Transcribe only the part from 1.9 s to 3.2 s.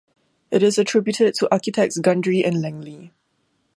Gundry and Langley.